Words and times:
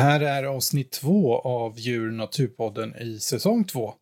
Det 0.00 0.04
här 0.04 0.20
är 0.20 0.44
avsnitt 0.44 0.90
två 0.90 1.38
av 1.38 1.78
Djur 1.78 2.08
och 2.08 2.14
naturpodden 2.14 2.96
i 2.96 3.18
säsong 3.18 3.64
två. 3.64 3.94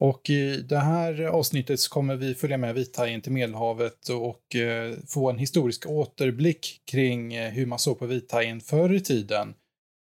Och 0.00 0.30
i 0.30 0.62
det 0.62 0.78
här 0.78 1.22
avsnittet 1.22 1.80
så 1.80 1.90
kommer 1.90 2.16
vi 2.16 2.34
följa 2.34 2.56
med 2.56 2.74
vithajen 2.74 3.20
till 3.20 3.32
Medelhavet 3.32 4.08
och 4.08 4.56
eh, 4.56 4.96
få 5.08 5.30
en 5.30 5.38
historisk 5.38 5.86
återblick 5.86 6.82
kring 6.84 7.34
eh, 7.34 7.50
hur 7.50 7.66
man 7.66 7.78
såg 7.78 7.98
på 7.98 8.06
vithajen 8.06 8.60
förr 8.60 8.94
i 8.94 9.00
tiden, 9.00 9.54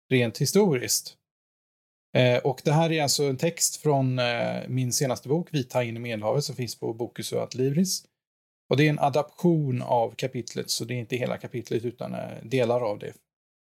rent 0.10 0.38
historiskt. 0.38 1.16
Eh, 2.18 2.38
och 2.38 2.62
det 2.64 2.72
här 2.72 2.92
är 2.92 3.04
alltså 3.04 3.24
en 3.24 3.38
text 3.38 3.76
från 3.76 4.20
min 4.68 4.94
senaste 4.94 5.30
bok, 5.30 5.48
Vithajen 5.52 5.98
i 5.98 6.00
Medelhavet, 6.00 6.44
som 6.44 6.56
finns 6.56 6.80
på 6.80 6.94
Bokus 6.94 7.32
och 7.32 7.42
Adlibris. 7.42 8.06
Och 8.70 8.78
det 8.78 8.86
är 8.86 8.90
en 8.90 9.00
adaption 9.00 9.82
av 9.82 10.12
kapitlet, 10.16 10.70
så 10.70 10.86
det 10.86 10.94
är 10.94 11.00
inte 11.00 11.16
hela 11.16 11.38
kapitlet 11.38 11.86
utan 11.86 12.16
delar 12.44 12.82
av 12.82 13.00
det 13.00 13.14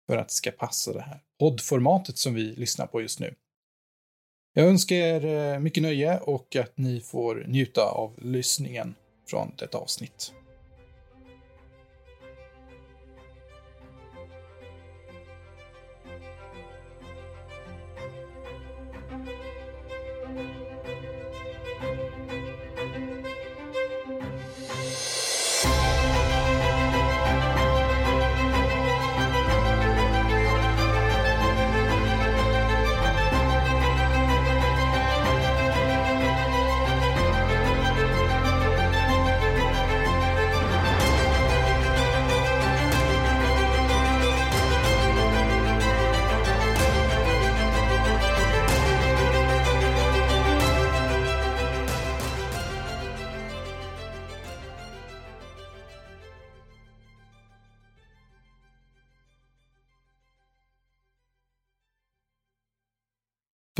för 0.08 0.18
att 0.18 0.28
det 0.28 0.34
ska 0.34 0.52
passa 0.52 0.94
det 0.94 1.02
här 1.02 1.22
poddformatet 1.40 2.18
som 2.18 2.34
vi 2.34 2.44
lyssnar 2.44 2.88
på 2.88 3.02
just 3.02 3.20
nu. 3.20 3.36
Jag 4.54 4.68
önskar 4.68 4.96
er 4.96 5.54
eh, 5.54 5.60
mycket 5.60 5.84
nöje 5.84 6.20
och 6.20 6.56
att 6.56 6.78
ni 6.78 7.00
får 7.00 7.46
njuta 7.48 7.82
av 7.82 8.20
lyssningen 8.22 8.96
från 9.30 9.52
detta 9.58 9.78
avsnitt. 9.78 10.34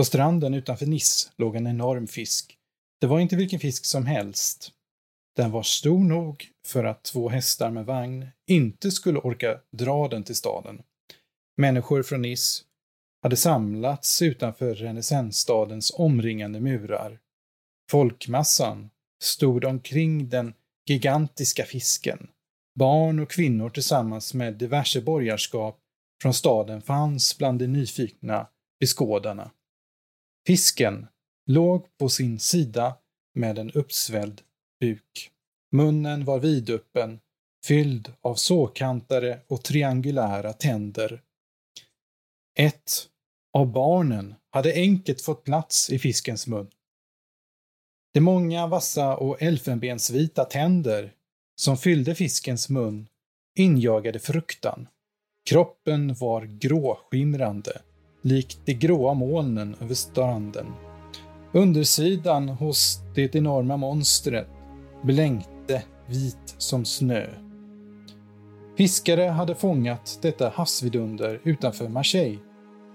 På 0.04 0.08
stranden 0.08 0.54
utanför 0.54 0.86
Nice 0.86 1.30
låg 1.38 1.56
en 1.56 1.68
enorm 1.68 2.08
fisk. 2.08 2.58
Det 3.02 3.08
var 3.08 3.20
inte 3.20 3.36
vilken 3.36 3.60
fisk 3.60 3.86
som 3.86 4.06
helst. 4.06 4.72
Den 5.36 5.52
var 5.52 5.64
stor 5.64 6.00
nog 6.00 6.48
för 6.68 6.84
att 6.84 7.04
två 7.04 7.30
hästar 7.30 7.72
med 7.72 7.86
vagn 7.86 8.28
inte 8.48 8.92
skulle 8.92 9.20
orka 9.20 9.60
dra 9.72 10.08
den 10.08 10.24
till 10.24 10.36
staden. 10.36 10.82
Människor 11.58 12.04
från 12.04 12.22
Nice 12.22 12.64
hade 13.22 13.36
samlats 13.36 14.22
utanför 14.22 14.76
renässansstadens 14.76 15.92
omringande 15.96 16.60
murar. 16.60 17.20
Folkmassan 17.92 18.90
stod 19.24 19.66
omkring 19.66 20.30
den 20.30 20.54
gigantiska 20.90 21.66
fisken. 21.66 22.28
Barn 22.80 23.20
och 23.20 23.32
kvinnor 23.32 23.70
tillsammans 23.70 24.34
med 24.34 24.54
diverse 24.54 25.02
borgarskap 25.02 25.80
från 26.22 26.34
staden 26.34 26.82
fanns 26.82 27.38
bland 27.38 27.60
de 27.60 27.68
nyfikna 27.68 28.48
beskådarna. 28.80 29.52
Fisken 30.48 31.08
låg 31.46 31.98
på 31.98 32.10
sin 32.10 32.40
sida 32.40 32.98
med 33.36 33.60
en 33.60 33.72
uppsvälld 33.72 34.42
buk. 34.80 35.32
Munnen 35.72 36.26
var 36.26 36.40
vidöppen, 36.40 37.20
fylld 37.66 38.14
av 38.22 38.36
såkantare 38.36 39.40
och 39.48 39.64
triangulära 39.64 40.54
tänder. 40.54 41.22
Ett 42.60 42.92
av 43.54 43.72
barnen 43.72 44.36
hade 44.50 44.74
enkelt 44.74 45.22
fått 45.22 45.44
plats 45.44 45.90
i 45.90 46.00
fiskens 46.00 46.48
mun. 46.48 46.72
De 48.14 48.22
många 48.22 48.68
vassa 48.68 49.18
och 49.18 49.42
elfenbensvita 49.42 50.46
tänder 50.46 51.14
som 51.56 51.78
fyllde 51.78 52.16
fiskens 52.16 52.70
mun 52.70 53.08
injagade 53.56 54.20
fruktan. 54.20 54.88
Kroppen 55.50 56.16
var 56.16 56.42
gråskimrande 56.46 57.82
likt 58.24 58.60
de 58.66 58.74
gråa 58.74 59.14
molnen 59.14 59.76
över 59.82 59.96
stranden. 59.96 60.66
Undersidan 61.52 62.50
hos 62.50 63.00
det 63.16 63.36
enorma 63.36 63.78
monstret 63.78 64.48
blänkte 65.02 65.84
vit 66.08 66.56
som 66.58 66.86
snö. 66.86 67.28
Fiskare 68.78 69.22
hade 69.22 69.56
fångat 69.56 70.20
detta 70.22 70.50
havsvidunder 70.56 71.42
utanför 71.44 71.90
Marseille 71.90 72.40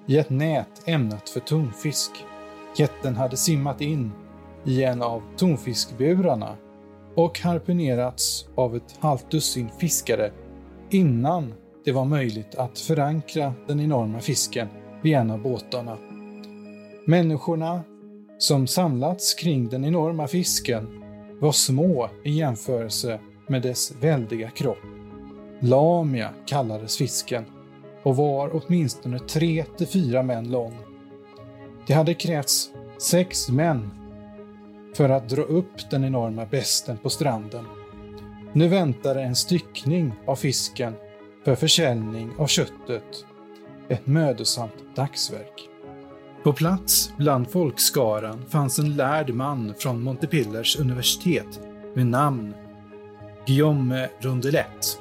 i 0.07 0.19
ett 0.19 0.31
nät 0.31 0.89
ämnat 0.89 1.29
för 1.29 1.41
tonfisk. 1.41 2.11
Jätten 2.77 3.17
hade 3.17 3.37
simmat 3.37 3.81
in 3.81 4.13
i 4.65 4.85
en 4.85 5.03
av 5.03 5.23
tonfiskburarna 5.37 6.57
och 7.15 7.39
harpunerats 7.41 8.49
av 8.55 8.77
ett 8.77 8.97
halvt 8.99 9.31
dussin 9.31 9.71
fiskare 9.79 10.31
innan 10.91 11.55
det 11.85 11.93
var 11.93 12.05
möjligt 12.05 12.55
att 12.55 12.79
förankra 12.79 13.55
den 13.67 13.81
enorma 13.81 14.21
fisken 14.21 14.69
vid 15.03 15.15
en 15.15 15.31
av 15.31 15.43
båtarna. 15.43 15.97
Människorna 17.05 17.83
som 18.39 18.67
samlats 18.67 19.35
kring 19.35 19.69
den 19.69 19.85
enorma 19.85 20.27
fisken 20.27 21.05
var 21.41 21.53
små 21.53 22.11
i 22.25 22.31
jämförelse 22.31 23.21
med 23.47 23.63
dess 23.63 23.93
väldiga 24.01 24.51
kropp. 24.51 24.79
Lamia 25.61 26.31
kallades 26.47 26.97
fisken 26.97 27.45
och 28.03 28.17
var 28.17 28.51
åtminstone 28.53 29.19
tre 29.19 29.65
till 29.77 29.87
fyra 29.87 30.23
män 30.23 30.51
lång. 30.51 30.75
Det 31.87 31.95
hade 31.95 32.15
krävts 32.15 32.71
sex 32.99 33.49
män 33.49 33.91
för 34.95 35.09
att 35.09 35.29
dra 35.29 35.43
upp 35.43 35.91
den 35.91 36.05
enorma 36.05 36.47
besten 36.47 36.99
på 36.99 37.11
stranden. 37.11 37.65
Nu 38.53 38.69
väntade 38.69 39.23
en 39.23 39.37
styckning 39.37 40.13
av 40.27 40.37
fisken 40.37 40.95
för 41.45 41.55
försäljning 41.55 42.31
av 42.39 42.47
köttet 42.47 43.25
ett 43.89 44.07
mödosamt 44.07 44.97
dagsverk. 44.97 45.69
På 46.43 46.53
plats 46.53 47.13
bland 47.17 47.51
folkskaran 47.51 48.45
fanns 48.49 48.79
en 48.79 48.97
lärd 48.97 49.35
man 49.35 49.75
från 49.79 50.03
Montepillers 50.03 50.79
universitet 50.79 51.61
med 51.95 52.07
namn 52.07 52.55
Guillaume 53.47 54.09
Rondelet. 54.21 54.99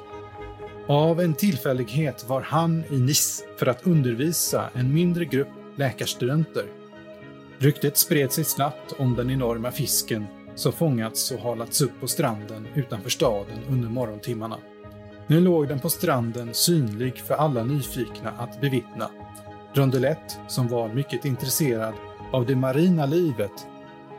Av 0.86 1.20
en 1.20 1.34
tillfällighet 1.34 2.28
var 2.28 2.40
han 2.40 2.84
i 2.90 2.98
Nice 2.98 3.44
för 3.58 3.66
att 3.66 3.86
undervisa 3.86 4.70
en 4.74 4.94
mindre 4.94 5.24
grupp 5.24 5.48
läkarstudenter. 5.76 6.64
Ryktet 7.58 7.96
spred 7.96 8.32
sig 8.32 8.44
snabbt 8.44 8.94
om 8.98 9.14
den 9.14 9.30
enorma 9.30 9.70
fisken 9.70 10.26
som 10.54 10.72
fångats 10.72 11.30
och 11.30 11.40
halats 11.40 11.80
upp 11.80 12.00
på 12.00 12.06
stranden 12.06 12.68
utanför 12.74 13.10
staden 13.10 13.58
under 13.68 13.88
morgontimmarna. 13.88 14.58
Nu 15.30 15.40
låg 15.40 15.68
den 15.68 15.80
på 15.80 15.90
stranden 15.90 16.54
synlig 16.54 17.18
för 17.18 17.34
alla 17.34 17.64
nyfikna 17.64 18.30
att 18.30 18.60
bevittna. 18.60 19.10
Rondelett, 19.74 20.40
som 20.46 20.68
var 20.68 20.88
mycket 20.88 21.24
intresserad 21.24 21.94
av 22.32 22.46
det 22.46 22.56
marina 22.56 23.06
livet, 23.06 23.66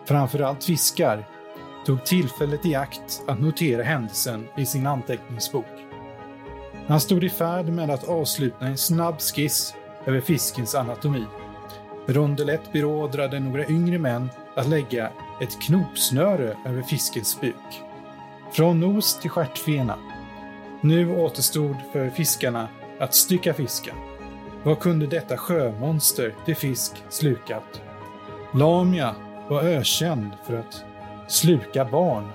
framförallt 0.06 0.64
fiskar, 0.64 1.28
tog 1.86 2.06
tillfället 2.06 2.66
i 2.66 2.76
akt 2.76 3.24
att 3.28 3.42
notera 3.42 3.84
händelsen 3.84 4.48
i 4.58 4.66
sin 4.66 4.88
anteckningsbok. 4.88 5.66
Han 6.88 7.00
stod 7.00 7.24
i 7.24 7.30
färd 7.30 7.66
med 7.66 7.90
att 7.90 8.10
avsluta 8.10 8.66
en 8.66 8.78
snabb 8.78 9.22
skiss 9.22 9.74
över 10.06 10.22
fiskens 10.22 10.76
anatomi. 10.76 11.26
Rondelett 12.06 12.72
beordrade 12.74 13.40
några 13.40 13.68
yngre 13.68 14.00
män 14.00 14.30
att 14.56 14.68
lägga 14.68 15.10
ett 15.42 15.62
knopsnöre 15.62 16.58
över 16.66 16.82
fiskens 16.82 17.42
buk. 17.42 17.84
Från 18.54 18.80
nos 18.80 19.20
till 19.20 19.30
stjärtfena 19.30 19.98
nu 20.82 21.16
återstod 21.16 21.76
för 21.92 22.10
fiskarna 22.10 22.70
att 23.00 23.16
stycka 23.16 23.54
fisken. 23.54 23.96
Vad 24.64 24.80
kunde 24.80 25.08
detta 25.08 25.38
sjömonster 25.38 26.36
till 26.46 26.56
fisk 26.56 27.04
slukat? 27.10 27.82
Lamia 28.54 29.16
var 29.50 29.64
ökänd 29.64 30.32
för 30.48 30.58
att 30.58 30.84
sluka 31.28 31.86
barn. 31.86 32.28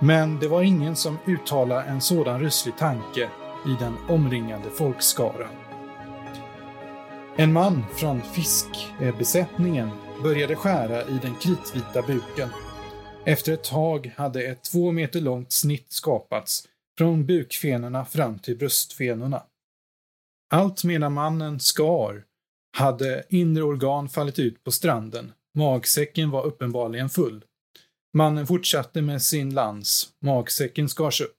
Men 0.00 0.38
det 0.38 0.48
var 0.48 0.62
ingen 0.62 0.96
som 0.96 1.18
uttalade 1.26 1.82
en 1.82 2.00
sådan 2.00 2.40
ryslig 2.40 2.76
tanke 2.76 3.28
i 3.66 3.76
den 3.78 3.94
omringande 4.08 4.70
folkskaran. 4.70 5.50
En 7.36 7.52
man 7.52 7.84
från 7.96 8.22
fiskbesättningen 8.22 9.90
började 10.22 10.56
skära 10.56 11.02
i 11.02 11.18
den 11.22 11.34
kritvita 11.34 12.02
buken. 12.02 12.48
Efter 13.24 13.52
ett 13.52 13.64
tag 13.64 14.12
hade 14.16 14.42
ett 14.42 14.62
två 14.72 14.92
meter 14.92 15.20
långt 15.20 15.52
snitt 15.52 15.92
skapats 15.92 16.68
från 17.02 17.26
bukfenorna 17.26 18.04
fram 18.04 18.38
till 18.38 18.58
bröstfenorna. 18.58 19.42
Allt 20.50 20.84
medan 20.84 21.12
mannen 21.12 21.60
skar 21.60 22.24
hade 22.76 23.24
inre 23.28 23.62
organ 23.62 24.08
fallit 24.08 24.38
ut 24.38 24.64
på 24.64 24.72
stranden. 24.72 25.32
Magsäcken 25.54 26.30
var 26.30 26.44
uppenbarligen 26.44 27.08
full. 27.08 27.44
Mannen 28.16 28.46
fortsatte 28.46 29.02
med 29.02 29.22
sin 29.22 29.54
lans. 29.54 30.12
Magsäcken 30.24 30.88
skars 30.88 31.20
upp. 31.20 31.36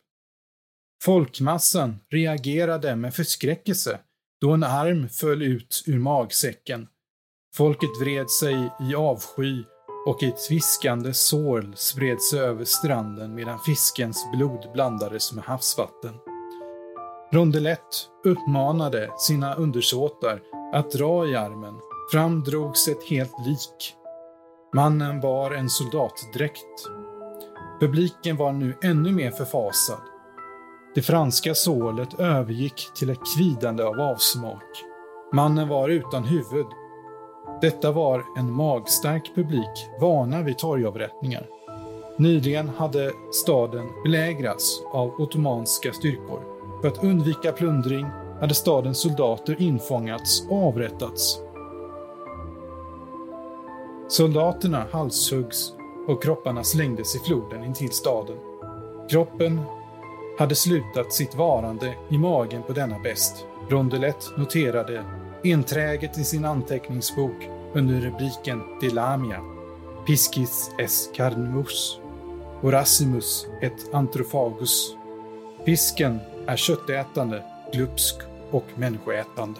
Folkmassan 1.03 1.99
reagerade 2.09 2.95
med 2.95 3.15
förskräckelse 3.15 3.99
då 4.41 4.51
en 4.51 4.63
arm 4.63 5.09
föll 5.09 5.41
ut 5.41 5.83
ur 5.87 5.99
magsäcken. 5.99 6.87
Folket 7.55 8.01
vred 8.01 8.29
sig 8.29 8.69
i 8.89 8.95
avsky 8.95 9.63
och 10.05 10.23
ett 10.23 10.51
viskande 10.51 11.13
sorl 11.13 11.73
spred 11.75 12.21
sig 12.21 12.39
över 12.39 12.65
stranden 12.65 13.35
medan 13.35 13.59
fiskens 13.59 14.25
blod 14.35 14.69
blandades 14.73 15.33
med 15.33 15.43
havsvatten. 15.43 16.13
Rondelett 17.31 18.09
uppmanade 18.23 19.09
sina 19.17 19.55
undersåtar 19.55 20.41
att 20.73 20.91
dra 20.91 21.27
i 21.27 21.35
armen. 21.35 21.79
Fram 22.11 22.43
drogs 22.43 22.87
ett 22.87 23.09
helt 23.09 23.45
lik. 23.45 23.95
Mannen 24.75 25.21
bar 25.21 25.51
en 25.51 25.69
soldatdräkt. 25.69 26.89
Publiken 27.79 28.37
var 28.37 28.51
nu 28.51 28.77
ännu 28.83 29.11
mer 29.11 29.31
förfasad. 29.31 30.01
Det 30.95 31.01
franska 31.01 31.53
sålet 31.53 32.19
övergick 32.19 32.89
till 32.95 33.09
ett 33.09 33.35
kvidande 33.35 33.83
av 33.83 33.99
avsmak. 33.99 34.83
Mannen 35.33 35.67
var 35.67 35.89
utan 35.89 36.23
huvud. 36.23 36.65
Detta 37.63 37.91
var 37.91 38.25
en 38.37 38.51
magstark 38.51 39.31
publik, 39.35 39.89
vana 40.01 40.41
vid 40.41 40.57
torgavrättningar. 40.57 41.47
Nyligen 42.17 42.69
hade 42.69 43.11
staden 43.31 43.89
belägrats 44.03 44.81
av 44.93 45.21
ottomanska 45.21 45.93
styrkor. 45.93 46.43
För 46.81 46.87
att 46.87 47.03
undvika 47.03 47.51
plundring 47.51 48.05
hade 48.39 48.53
stadens 48.53 49.01
soldater 49.01 49.61
infångats 49.61 50.47
och 50.49 50.67
avrättats. 50.67 51.39
Soldaterna 54.07 54.85
halshuggs 54.91 55.73
och 56.07 56.23
kropparna 56.23 56.63
slängdes 56.63 57.15
i 57.15 57.19
floden 57.19 57.63
intill 57.63 57.91
staden. 57.91 58.37
Kroppen 59.09 59.61
hade 60.39 60.55
slutat 60.55 61.13
sitt 61.13 61.35
varande 61.35 61.95
i 62.09 62.17
magen 62.17 62.63
på 62.63 62.73
denna 62.73 62.99
bäst. 62.99 63.45
Rondelett 63.69 64.37
noterade 64.37 65.03
enträget 65.43 66.17
i 66.17 66.23
sin 66.23 66.45
anteckningsbok 66.45 67.49
under 67.73 68.01
rubriken 68.01 68.61
Delamia, 68.81 69.39
Piscis 70.05 70.71
es 70.77 71.09
carnimus, 71.15 71.99
Horacimus 72.61 73.47
et 73.61 73.93
Antrofagus. 73.93 74.95
Fisken 75.65 76.19
är 76.47 76.55
köttätande, 76.55 77.43
glupsk 77.73 78.15
och 78.51 78.65
människoätande. 78.75 79.59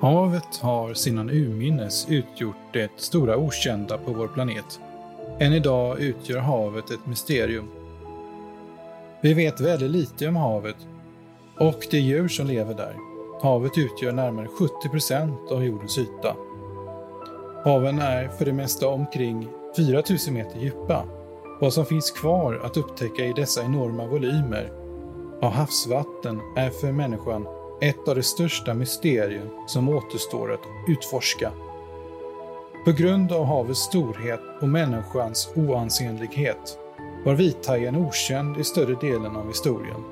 Havet 0.00 0.56
har 0.60 0.94
sedan 0.94 1.30
urminnes 1.30 2.06
utgjort 2.08 2.56
det 2.72 2.90
stora 2.96 3.36
okända 3.36 3.98
på 3.98 4.12
vår 4.12 4.28
planet. 4.28 4.80
Än 5.38 5.52
idag 5.52 6.00
utgör 6.00 6.38
havet 6.38 6.90
ett 6.90 7.06
mysterium. 7.06 7.68
Vi 9.20 9.34
vet 9.34 9.60
väldigt 9.60 9.90
lite 9.90 10.28
om 10.28 10.36
havet 10.36 10.76
och 11.58 11.86
de 11.90 11.98
djur 11.98 12.28
som 12.28 12.46
lever 12.46 12.74
där. 12.74 12.94
Havet 13.42 13.78
utgör 13.78 14.12
närmare 14.12 14.48
70 14.48 14.88
procent 14.88 15.50
av 15.50 15.64
jordens 15.64 15.98
yta. 15.98 16.36
Haven 17.64 17.98
är 17.98 18.28
för 18.28 18.44
det 18.44 18.52
mesta 18.52 18.88
omkring 18.88 19.48
4000 19.76 20.34
meter 20.34 20.58
djupa. 20.60 21.04
Vad 21.60 21.72
som 21.72 21.86
finns 21.86 22.10
kvar 22.10 22.60
att 22.64 22.76
upptäcka 22.76 23.24
i 23.24 23.32
dessa 23.32 23.62
enorma 23.62 24.06
volymer 24.06 24.72
av 25.42 25.50
havsvatten 25.50 26.40
är 26.56 26.70
för 26.70 26.92
människan 26.92 27.46
ett 27.80 28.08
av 28.08 28.14
de 28.14 28.22
största 28.22 28.74
mysterier 28.74 29.50
som 29.66 29.88
återstår 29.88 30.52
att 30.52 30.60
utforska. 30.88 31.52
På 32.84 32.92
grund 32.92 33.32
av 33.32 33.44
havets 33.44 33.80
storhet 33.80 34.40
och 34.60 34.68
människans 34.68 35.52
oansenlighet 35.56 36.78
var 37.24 37.34
vithajen 37.34 37.96
okänd 37.96 38.58
i 38.58 38.64
större 38.64 38.94
delen 38.94 39.36
av 39.36 39.48
historien. 39.48 40.04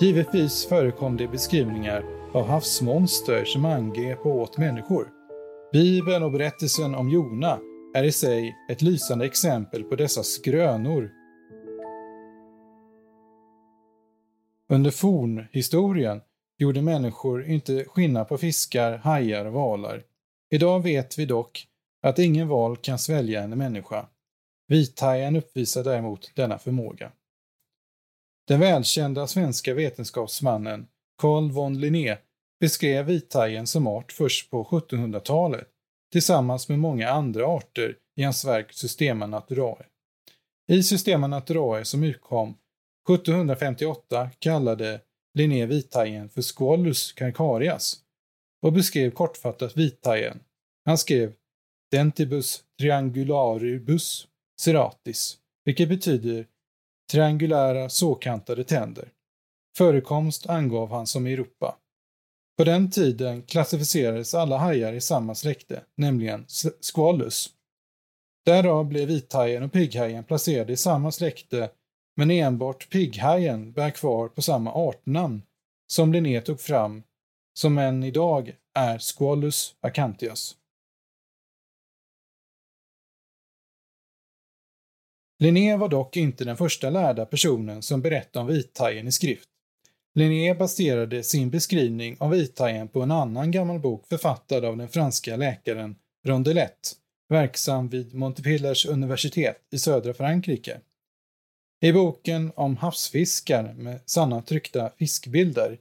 Givetvis 0.00 0.66
förekom 0.66 1.16
det 1.16 1.28
beskrivningar 1.28 2.04
av 2.32 2.46
havsmonster 2.46 3.44
som 3.44 3.64
angrep 3.64 4.26
och 4.26 4.36
åt 4.36 4.58
människor. 4.58 5.15
Bibeln 5.72 6.22
och 6.22 6.32
berättelsen 6.32 6.94
om 6.94 7.08
Jona 7.08 7.60
är 7.94 8.04
i 8.04 8.12
sig 8.12 8.56
ett 8.70 8.82
lysande 8.82 9.26
exempel 9.26 9.84
på 9.84 9.96
dessa 9.96 10.22
skrönor. 10.22 11.10
Under 14.68 14.90
fornhistorien 14.90 16.20
gjorde 16.58 16.82
människor 16.82 17.44
inte 17.44 17.84
skillnad 17.84 18.28
på 18.28 18.38
fiskar, 18.38 18.96
hajar 18.96 19.44
och 19.44 19.52
valar. 19.52 20.02
Idag 20.50 20.82
vet 20.82 21.18
vi 21.18 21.26
dock 21.26 21.66
att 22.02 22.18
ingen 22.18 22.48
val 22.48 22.76
kan 22.76 22.98
svälja 22.98 23.42
en 23.42 23.58
människa. 23.58 24.06
Vithajen 24.68 25.36
uppvisar 25.36 25.84
däremot 25.84 26.32
denna 26.34 26.58
förmåga. 26.58 27.12
Den 28.48 28.60
välkända 28.60 29.26
svenska 29.26 29.74
vetenskapsmannen 29.74 30.86
Carl 31.18 31.50
von 31.50 31.80
Linné 31.80 32.16
beskrev 32.60 33.06
vithajen 33.06 33.66
som 33.66 33.86
art 33.86 34.12
först 34.12 34.50
på 34.50 34.64
1700-talet 34.64 35.68
tillsammans 36.12 36.68
med 36.68 36.78
många 36.78 37.10
andra 37.10 37.46
arter 37.46 37.96
i 38.16 38.22
hans 38.22 38.44
verk 38.44 38.72
Systema 38.72 39.26
Naturae. 39.26 39.86
I 40.68 40.82
Systema 40.82 41.26
Naturae 41.26 41.84
som 41.84 42.04
utkom 42.04 42.54
1758 43.08 44.30
kallade 44.38 45.00
Linné 45.34 45.66
vithajen 45.66 46.28
för 46.28 46.42
Squalus 46.42 47.12
carcarias 47.12 47.96
och 48.62 48.72
beskrev 48.72 49.10
kortfattat 49.10 49.76
vithajen. 49.76 50.40
Han 50.84 50.98
skrev 50.98 51.32
Dentibus 51.90 52.64
triangularibus 52.78 54.28
ceratis, 54.60 55.38
vilket 55.64 55.88
betyder 55.88 56.46
triangulära 57.12 57.88
såkantade 57.88 58.64
tänder. 58.64 59.08
Förekomst 59.76 60.46
angav 60.46 60.90
han 60.90 61.06
som 61.06 61.26
i 61.26 61.32
Europa. 61.32 61.76
På 62.56 62.64
den 62.64 62.90
tiden 62.90 63.42
klassificerades 63.42 64.34
alla 64.34 64.58
hajar 64.58 64.92
i 64.92 65.00
samma 65.00 65.34
släkte, 65.34 65.84
nämligen 65.94 66.46
Squalus. 66.80 67.50
Därav 68.44 68.84
blev 68.84 69.08
vithajen 69.08 69.62
och 69.62 69.72
pigghajen 69.72 70.24
placerade 70.24 70.72
i 70.72 70.76
samma 70.76 71.12
släkte 71.12 71.70
men 72.16 72.30
enbart 72.30 72.90
pigghajen 72.90 73.72
bär 73.72 73.90
kvar 73.90 74.28
på 74.28 74.42
samma 74.42 74.72
artnamn 74.72 75.42
som 75.86 76.12
Linné 76.12 76.40
tog 76.40 76.60
fram 76.60 77.02
som 77.54 77.78
än 77.78 78.02
idag 78.02 78.56
är 78.74 78.98
Squalus 78.98 79.76
acantias. 79.80 80.56
Linné 85.38 85.76
var 85.76 85.88
dock 85.88 86.16
inte 86.16 86.44
den 86.44 86.56
första 86.56 86.90
lärda 86.90 87.26
personen 87.26 87.82
som 87.82 88.02
berättade 88.02 88.40
om 88.40 88.46
vithajen 88.46 89.08
i 89.08 89.12
skrift. 89.12 89.48
Linné 90.16 90.54
baserade 90.54 91.22
sin 91.22 91.50
beskrivning 91.50 92.16
av 92.20 92.30
vithajen 92.30 92.88
på 92.88 93.02
en 93.02 93.10
annan 93.10 93.50
gammal 93.50 93.78
bok 93.80 94.08
författad 94.08 94.64
av 94.64 94.76
den 94.76 94.88
franska 94.88 95.36
läkaren 95.36 95.96
Rondelette, 96.26 96.88
verksam 97.28 97.88
vid 97.88 98.14
Montpellers 98.14 98.86
universitet 98.86 99.62
i 99.70 99.78
södra 99.78 100.14
Frankrike. 100.14 100.80
I 101.80 101.92
boken 101.92 102.52
om 102.56 102.76
havsfiskar 102.76 103.74
med 103.74 104.00
sanna 104.06 104.42
tryckta 104.42 104.90
fiskbilder 104.98 105.78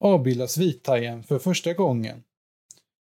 avbildas 0.00 0.58
vithajen 0.58 1.22
för 1.22 1.38
första 1.38 1.72
gången. 1.72 2.22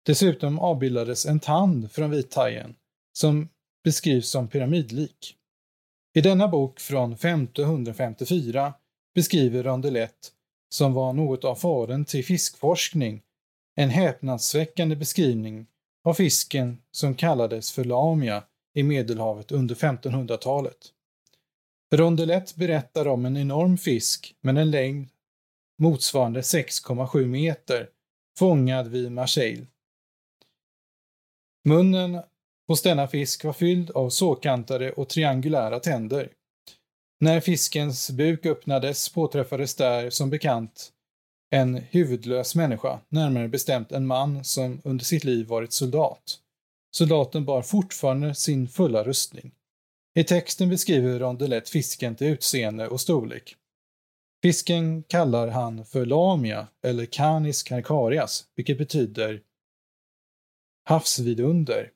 Dessutom 0.07 0.59
avbildades 0.59 1.27
en 1.27 1.41
tand 1.41 1.93
från 1.93 2.11
vithajen 2.11 2.75
som 3.13 3.49
beskrivs 3.85 4.31
som 4.31 4.49
pyramidlik. 4.49 5.37
I 6.15 6.21
denna 6.21 6.49
bok 6.49 6.81
från 6.81 7.13
1554 7.13 8.75
beskriver 9.21 9.63
Rondelette, 9.63 10.29
som 10.75 10.93
var 10.93 11.13
något 11.13 11.45
av 11.45 11.55
fadern 11.55 12.05
till 12.05 12.25
fiskforskning, 12.25 13.23
en 13.77 13.91
häpnadsväckande 13.91 14.97
beskrivning 14.97 15.67
av 16.05 16.15
fisken 16.15 16.83
som 16.91 17.15
kallades 17.15 17.73
för 17.73 17.85
lamia 17.85 18.45
i 18.75 18.83
Medelhavet 18.83 19.53
under 19.53 19.75
1500-talet. 19.75 20.77
Rondelett 21.95 22.57
berättar 22.57 23.09
om 23.09 23.25
en 23.25 23.37
enorm 23.37 23.79
fisk 23.79 24.35
med 24.41 24.59
en 24.59 24.71
längd 24.71 25.09
motsvarande 25.79 26.41
6,7 26.41 27.27
meter 27.27 27.89
fångad 28.39 28.89
vid 28.89 29.13
Marseille. 29.13 29.67
Munnen 31.65 32.23
hos 32.69 32.83
denna 32.83 33.09
fisk 33.09 33.45
var 33.45 33.53
fylld 33.53 33.91
av 33.91 34.11
såkantade 34.11 34.93
och 34.93 35.09
triangulära 35.09 35.81
tänder. 35.81 36.33
När 37.23 37.41
fiskens 37.41 38.11
buk 38.11 38.47
öppnades 38.47 39.09
påträffades 39.09 39.75
där 39.75 40.11
som 40.11 40.31
bekant 40.31 40.93
en 41.51 41.77
huvudlös 41.77 42.55
människa, 42.55 43.01
närmare 43.09 43.49
bestämt 43.49 43.93
en 43.93 44.07
man 44.07 44.45
som 44.45 44.81
under 44.85 45.05
sitt 45.05 45.25
liv 45.25 45.47
varit 45.47 45.73
soldat. 45.73 46.39
Soldaten 46.91 47.45
bar 47.45 47.63
fortfarande 47.63 48.35
sin 48.35 48.69
fulla 48.69 49.05
rustning. 49.05 49.53
I 50.15 50.25
texten 50.25 50.69
beskriver 50.69 51.19
Rondelett 51.19 51.69
fisken 51.69 52.17
till 52.17 52.27
utseende 52.27 52.89
och 52.89 53.01
storlek. 53.01 53.57
Fisken 54.43 55.03
kallar 55.03 55.49
han 55.49 55.85
för 55.85 56.07
lamia 56.07 56.69
eller 56.83 57.07
canis 57.07 57.63
carcarias, 57.63 58.45
vilket 58.57 58.79
betyder 58.79 59.43
havsvidunder. 60.85 61.91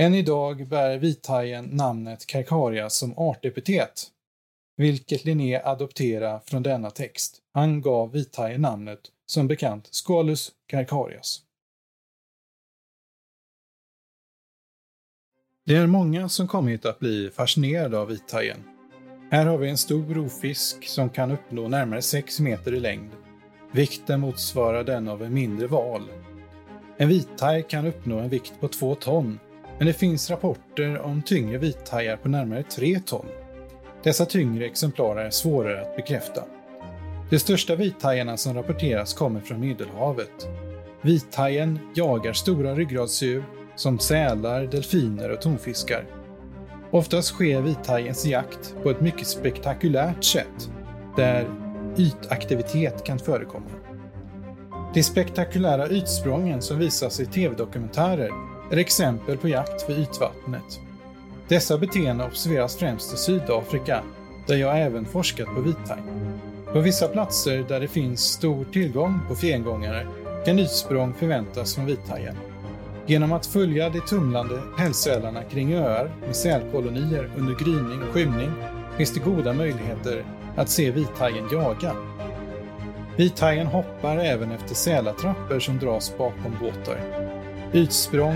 Än 0.00 0.14
idag 0.14 0.68
bär 0.68 0.98
vithajen 0.98 1.64
namnet 1.64 2.26
carcarias 2.26 2.96
som 2.96 3.18
artepitet, 3.18 4.06
vilket 4.76 5.24
Linné 5.24 5.62
adopterade 5.64 6.40
från 6.44 6.62
denna 6.62 6.90
text. 6.90 7.38
Han 7.54 7.80
gav 7.80 8.12
vithajen 8.12 8.60
namnet, 8.60 9.00
som 9.26 9.48
bekant, 9.48 9.88
Squalus 9.92 10.52
carcarias. 10.66 11.42
Det 15.66 15.76
är 15.76 15.86
många 15.86 16.28
som 16.28 16.48
kommit 16.48 16.86
att 16.86 16.98
bli 16.98 17.30
fascinerade 17.30 17.98
av 17.98 18.08
vithajen. 18.08 18.64
Här 19.30 19.46
har 19.46 19.58
vi 19.58 19.70
en 19.70 19.78
stor 19.78 20.14
rovfisk 20.14 20.88
som 20.88 21.10
kan 21.10 21.30
uppnå 21.30 21.68
närmare 21.68 22.02
6 22.02 22.40
meter 22.40 22.74
i 22.74 22.80
längd. 22.80 23.10
Vikten 23.72 24.20
motsvarar 24.20 24.84
den 24.84 25.08
av 25.08 25.22
en 25.22 25.34
mindre 25.34 25.66
val. 25.66 26.02
En 26.96 27.08
vithaj 27.08 27.62
kan 27.62 27.86
uppnå 27.86 28.18
en 28.18 28.28
vikt 28.28 28.60
på 28.60 28.68
2 28.68 28.94
ton, 28.94 29.38
men 29.78 29.86
det 29.86 29.92
finns 29.92 30.30
rapporter 30.30 30.98
om 30.98 31.22
tyngre 31.22 31.58
vithajar 31.58 32.16
på 32.16 32.28
närmare 32.28 32.62
3 32.62 33.00
ton. 33.00 33.26
Dessa 34.02 34.24
tyngre 34.26 34.66
exemplar 34.66 35.16
är 35.16 35.30
svårare 35.30 35.80
att 35.80 35.96
bekräfta. 35.96 36.44
De 37.30 37.38
största 37.38 37.76
vithajarna 37.76 38.36
som 38.36 38.54
rapporteras 38.54 39.14
kommer 39.14 39.40
från 39.40 39.60
Medelhavet. 39.60 40.48
Vithajen 41.02 41.78
jagar 41.94 42.32
stora 42.32 42.74
ryggradsdjur 42.74 43.44
som 43.76 43.98
sälar, 43.98 44.66
delfiner 44.66 45.30
och 45.30 45.40
tonfiskar. 45.40 46.04
Oftast 46.90 47.28
sker 47.28 47.60
vithajens 47.60 48.26
jakt 48.26 48.74
på 48.82 48.90
ett 48.90 49.00
mycket 49.00 49.26
spektakulärt 49.26 50.24
sätt, 50.24 50.70
där 51.16 51.46
ytaktivitet 51.96 53.04
kan 53.04 53.18
förekomma. 53.18 53.70
De 54.94 55.02
spektakulära 55.02 55.88
ytsprången 55.88 56.62
som 56.62 56.78
visas 56.78 57.20
i 57.20 57.26
tv-dokumentärer 57.26 58.30
är 58.70 58.76
exempel 58.76 59.36
på 59.36 59.48
jakt 59.48 59.82
för 59.82 60.00
ytvattnet. 60.00 60.80
Dessa 61.48 61.78
beteenden 61.78 62.26
observeras 62.26 62.76
främst 62.76 63.14
i 63.14 63.16
Sydafrika, 63.16 64.02
där 64.46 64.56
jag 64.56 64.80
även 64.80 65.04
forskat 65.04 65.54
på 65.54 65.60
vithaj. 65.60 66.02
På 66.72 66.80
vissa 66.80 67.08
platser 67.08 67.64
där 67.68 67.80
det 67.80 67.88
finns 67.88 68.20
stor 68.20 68.64
tillgång 68.72 69.20
på 69.28 69.34
fengångare 69.34 70.06
kan 70.44 70.58
ytsprång 70.58 71.14
förväntas 71.14 71.74
från 71.74 71.86
vithajen. 71.86 72.36
Genom 73.06 73.32
att 73.32 73.46
följa 73.46 73.90
de 73.90 74.00
tumlande 74.00 74.62
pälssälarna 74.76 75.42
kring 75.42 75.74
öar 75.74 76.10
med 76.26 76.36
sälkolonier 76.36 77.30
under 77.36 77.54
gryning 77.54 78.02
och 78.02 78.14
skymning 78.14 78.50
finns 78.96 79.14
det 79.14 79.20
goda 79.20 79.52
möjligheter 79.52 80.24
att 80.56 80.68
se 80.68 80.90
vithajen 80.90 81.48
jaga. 81.52 81.92
Vithajen 83.16 83.66
hoppar 83.66 84.16
även 84.16 84.52
efter 84.52 84.74
sälatrappor 84.74 85.58
som 85.60 85.78
dras 85.78 86.18
bakom 86.18 86.56
båtar. 86.60 87.27
Ytsprång 87.74 88.34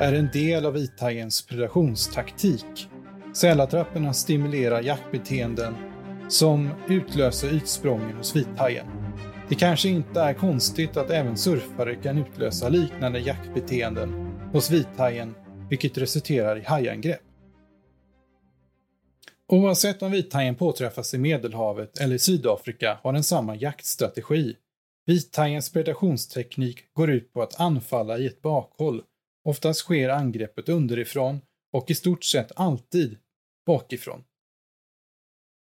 är 0.00 0.12
en 0.12 0.28
del 0.32 0.66
av 0.66 0.72
vithajens 0.72 1.46
predationstaktik. 1.46 2.88
Sälatrapporna 3.34 4.12
stimulerar 4.12 4.82
jaktbeteenden 4.82 5.74
som 6.28 6.70
utlöser 6.88 7.54
ytsprången 7.54 8.16
hos 8.16 8.36
vithajen. 8.36 8.86
Det 9.48 9.54
kanske 9.54 9.88
inte 9.88 10.20
är 10.20 10.34
konstigt 10.34 10.96
att 10.96 11.10
även 11.10 11.36
surfare 11.36 11.94
kan 11.94 12.18
utlösa 12.18 12.68
liknande 12.68 13.18
jaktbeteenden 13.18 14.10
hos 14.52 14.70
vithajen, 14.70 15.34
vilket 15.70 15.98
resulterar 15.98 16.58
i 16.58 16.62
hajangrepp. 16.62 17.22
Oavsett 19.48 20.02
om 20.02 20.10
vithajen 20.10 20.54
påträffas 20.54 21.14
i 21.14 21.18
Medelhavet 21.18 21.98
eller 21.98 22.14
i 22.14 22.18
Sydafrika 22.18 22.98
har 23.02 23.12
den 23.12 23.24
samma 23.24 23.56
jaktstrategi. 23.56 24.56
Vithajens 25.06 25.72
predationsteknik 25.72 26.92
går 26.92 27.10
ut 27.10 27.32
på 27.32 27.42
att 27.42 27.60
anfalla 27.60 28.18
i 28.18 28.26
ett 28.26 28.42
bakhåll. 28.42 29.02
Oftast 29.44 29.80
sker 29.80 30.08
angreppet 30.08 30.68
underifrån 30.68 31.40
och 31.72 31.90
i 31.90 31.94
stort 31.94 32.24
sett 32.24 32.52
alltid 32.56 33.18
bakifrån. 33.66 34.24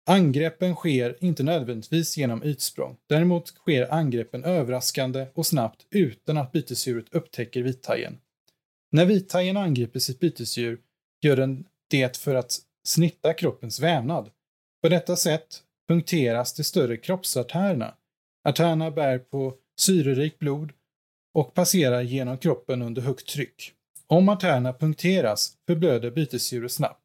Angreppen 0.06 0.76
sker 0.76 1.18
inte 1.24 1.44
nödvändigtvis 1.44 2.18
genom 2.18 2.44
ytsprång. 2.44 2.98
Däremot 3.10 3.48
sker 3.48 3.94
angreppen 3.94 4.44
överraskande 4.44 5.28
och 5.34 5.46
snabbt 5.46 5.88
utan 5.90 6.38
att 6.38 6.52
bytesdjuret 6.52 7.14
upptäcker 7.14 7.62
vithajen. 7.62 8.18
När 8.92 9.06
vithajen 9.06 9.58
angriper 9.58 10.00
sitt 10.00 10.20
bytesdjur 10.20 10.82
gör 11.22 11.36
den 11.36 11.66
det 11.90 12.18
för 12.18 12.36
att 12.36 12.60
snitta 12.84 13.34
kroppens 13.34 13.80
vävnad. 13.80 14.30
På 14.82 14.90
detta 14.90 15.16
sätt 15.16 15.64
punkteras 15.88 16.54
de 16.54 16.64
större 16.64 16.98
kroppsartärerna. 16.98 17.96
Artärerna 18.44 18.92
bär 18.92 19.20
på 19.20 19.54
syrerikt 19.80 20.40
blod 20.40 20.74
och 21.34 21.54
passerar 21.54 22.02
genom 22.02 22.38
kroppen 22.38 22.82
under 22.82 23.02
högt 23.02 23.28
tryck. 23.28 23.74
Om 24.08 24.30
artärerna 24.30 24.74
punkteras 24.74 25.58
förblöder 25.68 26.12
bytesdjuret 26.12 26.72
snabbt. 26.72 27.02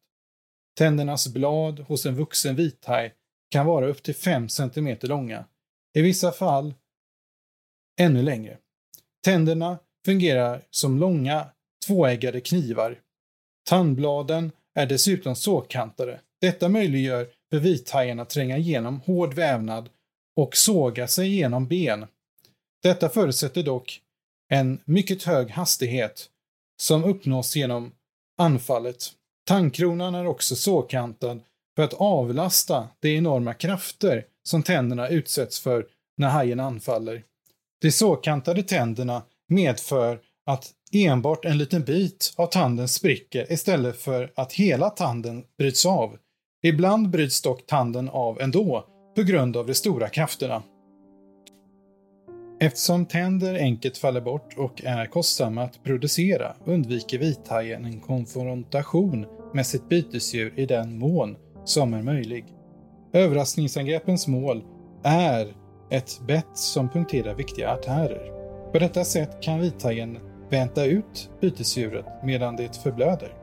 Tändernas 0.77 1.33
blad 1.33 1.79
hos 1.79 2.05
en 2.05 2.15
vuxen 2.15 2.55
vithaj 2.55 3.13
kan 3.51 3.65
vara 3.65 3.87
upp 3.87 4.03
till 4.03 4.15
5 4.15 4.49
cm 4.49 4.97
långa, 5.01 5.45
i 5.93 6.01
vissa 6.01 6.31
fall 6.31 6.73
ännu 7.99 8.21
längre. 8.21 8.57
Tänderna 9.25 9.79
fungerar 10.05 10.67
som 10.69 10.97
långa 10.97 11.49
tvåeggade 11.87 12.41
knivar. 12.41 12.99
Tandbladen 13.69 14.51
är 14.75 14.85
dessutom 14.85 15.35
sågkantade. 15.35 16.21
Detta 16.41 16.69
möjliggör 16.69 17.27
för 17.49 17.59
vithajen 17.59 18.19
att 18.19 18.29
tränga 18.29 18.57
igenom 18.57 19.01
hård 19.01 19.33
vävnad 19.33 19.89
och 20.35 20.55
såga 20.55 21.07
sig 21.07 21.35
genom 21.35 21.67
ben. 21.67 22.05
Detta 22.83 23.09
förutsätter 23.09 23.63
dock 23.63 24.01
en 24.49 24.79
mycket 24.85 25.23
hög 25.23 25.49
hastighet 25.49 26.29
som 26.81 27.03
uppnås 27.03 27.55
genom 27.55 27.91
anfallet. 28.37 29.11
Tandkronan 29.47 30.15
är 30.15 30.27
också 30.27 30.55
sågkantad 30.55 31.41
för 31.75 31.83
att 31.83 31.93
avlasta 31.93 32.87
de 32.99 33.17
enorma 33.17 33.53
krafter 33.53 34.25
som 34.43 34.63
tänderna 34.63 35.09
utsätts 35.09 35.59
för 35.59 35.85
när 36.17 36.29
hajen 36.29 36.59
anfaller. 36.59 37.23
De 37.81 37.91
sågkantade 37.91 38.63
tänderna 38.63 39.23
medför 39.47 40.19
att 40.45 40.71
enbart 40.91 41.45
en 41.45 41.57
liten 41.57 41.83
bit 41.83 42.33
av 42.35 42.47
tanden 42.47 42.87
spricker 42.87 43.51
istället 43.53 44.01
för 44.01 44.31
att 44.35 44.53
hela 44.53 44.89
tanden 44.89 45.43
bryts 45.57 45.85
av. 45.85 46.17
Ibland 46.63 47.09
bryts 47.09 47.41
dock 47.41 47.65
tanden 47.65 48.09
av 48.09 48.41
ändå 48.41 48.85
på 49.15 49.23
grund 49.23 49.57
av 49.57 49.67
de 49.67 49.73
stora 49.73 50.09
krafterna. 50.09 50.63
Eftersom 52.61 53.05
tänder 53.05 53.55
enkelt 53.55 53.97
faller 53.97 54.21
bort 54.21 54.57
och 54.57 54.83
är 54.85 55.05
kostsamma 55.05 55.63
att 55.63 55.83
producera 55.83 56.55
undviker 56.65 57.17
vithajen 57.17 57.85
en 57.85 57.99
konfrontation 57.99 59.25
med 59.53 59.65
sitt 59.65 59.89
bytesdjur 59.89 60.53
i 60.55 60.65
den 60.65 60.99
mån 60.99 61.37
som 61.65 61.93
är 61.93 62.03
möjlig. 62.03 62.45
Överraskningsangreppens 63.13 64.27
mål 64.27 64.63
är 65.03 65.53
ett 65.91 66.21
bett 66.27 66.57
som 66.57 66.89
punkterar 66.89 67.35
viktiga 67.35 67.69
artärer. 67.69 68.31
På 68.71 68.79
detta 68.79 69.05
sätt 69.05 69.41
kan 69.41 69.59
vithajen 69.59 70.19
vänta 70.49 70.85
ut 70.85 71.29
bytesdjuret 71.41 72.05
medan 72.23 72.55
det 72.55 72.75
förblöder. 72.75 73.33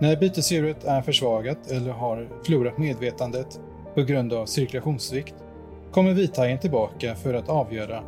När 0.00 0.16
bytesdjuret 0.16 0.84
är 0.84 1.02
försvagat 1.02 1.70
eller 1.70 1.90
har 1.90 2.28
förlorat 2.44 2.78
medvetandet 2.78 3.60
på 3.94 4.02
grund 4.02 4.32
av 4.32 4.46
cirkulationssvikt 4.46 5.34
kommer 5.92 6.12
vithajen 6.12 6.58
tillbaka 6.58 7.14
för 7.14 7.34
att 7.34 7.48
avgöra 7.48 8.02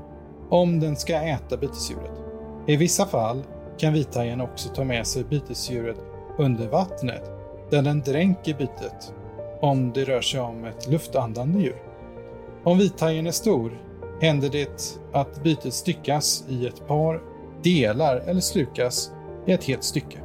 om 0.49 0.81
den 0.81 0.97
ska 0.97 1.15
äta 1.15 1.57
bytesdjuret. 1.57 2.12
I 2.67 2.77
vissa 2.77 3.07
fall 3.07 3.43
kan 3.79 3.93
vithajen 3.93 4.41
också 4.41 4.69
ta 4.69 4.85
med 4.85 5.07
sig 5.07 5.25
bytesdjuret 5.25 5.97
under 6.39 6.69
vattnet 6.69 7.31
där 7.71 7.83
den 7.83 8.01
dränker 8.01 8.55
bytet 8.55 9.15
om 9.61 9.93
det 9.93 10.05
rör 10.05 10.21
sig 10.21 10.41
om 10.41 10.65
ett 10.65 10.89
luftandande 10.89 11.61
djur. 11.61 11.83
Om 12.65 12.79
vithajen 12.79 13.27
är 13.27 13.31
stor 13.31 13.81
händer 14.21 14.49
det 14.49 14.99
att 15.12 15.43
bytet 15.43 15.75
styckas 15.75 16.45
i 16.49 16.67
ett 16.67 16.87
par 16.87 17.21
delar 17.62 18.17
eller 18.17 18.41
slukas 18.41 19.12
i 19.47 19.53
ett 19.53 19.65
helt 19.65 19.85
stycke. 19.85 20.19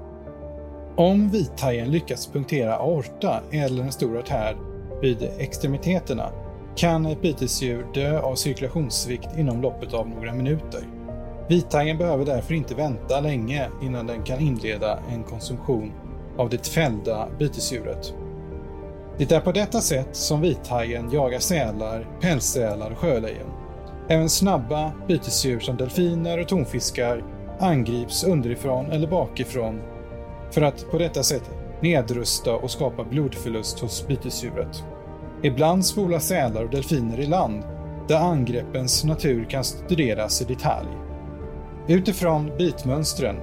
Om 0.96 1.30
vithajen 1.30 1.92
lyckas 1.92 2.28
punktera 2.28 2.76
aorta 2.76 3.42
eller 3.52 3.84
en 3.84 3.92
stor 3.92 4.18
artär 4.18 4.58
vid 5.02 5.30
extremiteterna 5.38 6.32
kan 6.76 7.06
ett 7.06 7.22
bytesdjur 7.22 7.86
dö 7.94 8.20
av 8.20 8.36
cirkulationssvikt 8.36 9.38
inom 9.38 9.62
loppet 9.62 9.94
av 9.94 10.10
några 10.10 10.34
minuter. 10.34 10.82
Vithajen 11.50 11.98
behöver 11.98 12.26
därför 12.26 12.54
inte 12.54 12.76
vänta 12.76 13.20
länge 13.20 13.70
innan 13.82 14.08
den 14.08 14.24
kan 14.24 14.40
inleda 14.40 15.00
en 15.12 15.24
konsumtion 15.24 15.92
av 16.38 16.50
det 16.50 16.68
fällda 16.68 17.28
bytesdjuret. 17.40 18.14
Det 19.18 19.32
är 19.32 19.40
på 19.40 19.52
detta 19.52 19.82
sätt 19.82 20.10
som 20.12 20.42
vithajen 20.42 21.12
jagar 21.12 21.40
sälar, 21.40 22.08
pälssälar 22.22 22.92
och 22.92 22.98
sjölejon. 22.98 23.52
Även 24.08 24.30
snabba 24.30 24.92
bytesdjur 25.08 25.60
som 25.60 25.78
delfiner 25.78 26.42
och 26.42 26.48
tonfiskar 26.48 27.24
angrips 27.60 28.24
underifrån 28.24 28.92
eller 28.92 29.08
bakifrån 29.08 29.82
för 30.52 30.62
att 30.62 30.92
på 30.92 30.98
detta 30.98 31.24
sätt 31.24 31.57
nedrusta 31.82 32.56
och 32.56 32.72
skapa 32.72 33.04
blodförlust 33.04 33.80
hos 33.80 34.08
bytesdjuret. 34.08 34.84
Ibland 35.44 35.86
spolar 35.86 36.20
sälar 36.20 36.64
och 36.64 36.70
delfiner 36.70 37.20
i 37.20 37.26
land, 37.26 37.64
där 38.08 38.20
angreppens 38.20 39.04
natur 39.04 39.46
kan 39.50 39.64
studeras 39.64 40.42
i 40.42 40.46
detalj. 40.46 40.88
Utifrån 41.88 42.52
bitmönstren 42.58 43.36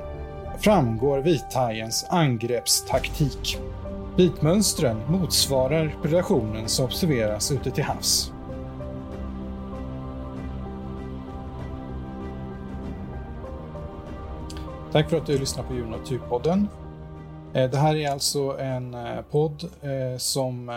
framgår 0.58 1.18
vithajens 1.18 2.06
angreppstaktik. 2.10 3.58
Bitmönstren 4.16 5.00
motsvarar 5.08 5.96
predationen 6.02 6.68
som 6.68 6.84
observeras 6.84 7.52
ute 7.52 7.70
till 7.70 7.84
havs. 7.84 8.32
Tack 14.92 15.10
för 15.10 15.16
att 15.16 15.26
du 15.26 15.38
lyssnar 15.38 15.64
på 15.64 15.74
Djur 15.74 15.84
och 15.84 15.90
Naturpodden. 15.90 16.68
Eh, 17.54 17.70
det 17.70 17.78
här 17.78 17.96
är 17.96 18.10
alltså 18.10 18.58
en 18.58 18.94
eh, 18.94 19.22
podd 19.22 19.64
eh, 19.82 20.18
som 20.18 20.68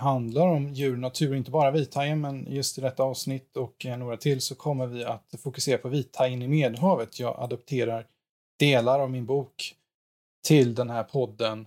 handlar 0.00 0.46
om 0.46 0.72
djur 0.72 0.92
och 0.92 0.98
natur, 0.98 1.34
inte 1.34 1.50
bara 1.50 1.70
vithajen, 1.70 2.20
men 2.20 2.46
just 2.48 2.78
i 2.78 2.80
detta 2.80 3.02
avsnitt 3.02 3.56
och 3.56 3.86
några 3.98 4.16
till 4.16 4.40
så 4.40 4.54
kommer 4.54 4.86
vi 4.86 5.04
att 5.04 5.34
fokusera 5.38 5.78
på 5.78 5.88
vithajen 5.88 6.42
i 6.42 6.48
Medelhavet. 6.48 7.20
Jag 7.20 7.36
adopterar 7.38 8.06
delar 8.58 9.00
av 9.00 9.10
min 9.10 9.26
bok 9.26 9.74
till 10.46 10.74
den 10.74 10.90
här 10.90 11.02
podden 11.02 11.66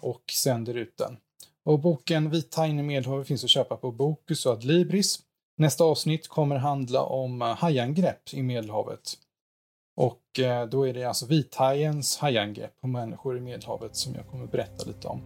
och 0.00 0.22
sänder 0.32 0.74
ut 0.74 0.96
den. 0.96 1.16
Och 1.64 1.78
boken 1.78 2.30
Vithajen 2.30 2.78
i 2.78 2.82
Medelhavet 2.82 3.26
finns 3.26 3.44
att 3.44 3.50
köpa 3.50 3.76
på 3.76 3.92
Bokus 3.92 4.46
och 4.46 4.52
Adlibris. 4.52 5.18
Nästa 5.56 5.84
avsnitt 5.84 6.28
kommer 6.28 6.56
handla 6.56 7.02
om 7.02 7.40
hajangrepp 7.40 8.34
i 8.34 8.42
Medelhavet. 8.42 9.18
Och 9.94 10.38
eh, 10.38 10.66
då 10.66 10.88
är 10.88 10.94
det 10.94 11.04
alltså 11.04 11.26
vithajens 11.26 12.18
hajangrepp 12.18 12.80
på 12.80 12.86
människor 12.86 13.36
i 13.36 13.40
Medelhavet 13.40 13.96
som 13.96 14.14
jag 14.14 14.26
kommer 14.26 14.46
berätta 14.46 14.84
lite 14.84 15.08
om. 15.08 15.20